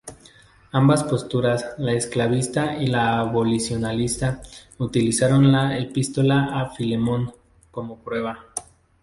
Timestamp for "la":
1.77-1.91, 2.87-3.19, 5.51-5.77